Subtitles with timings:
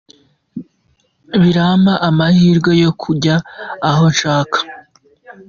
[1.41, 3.35] Birampa amahirwe yo kujya
[3.89, 4.57] aho nshaka.